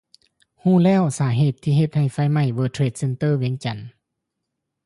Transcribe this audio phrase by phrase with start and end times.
[0.63, 1.97] ຮູ້ແລ້ວສາເຫດທີ່ໄຟ
[2.33, 3.77] ໄໝ້ ເວີນເທຣດເຊັນເຕີ ວຽງຈັນ